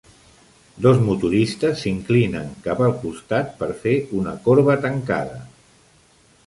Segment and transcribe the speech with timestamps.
[0.85, 5.39] Dos motoristes s'inclinen cap al costat per fer una corba tancada.